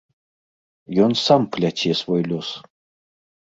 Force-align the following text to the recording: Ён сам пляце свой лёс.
Ён 1.09 1.13
сам 1.25 1.41
пляце 1.59 1.91
свой 2.03 2.21
лёс. 2.33 2.49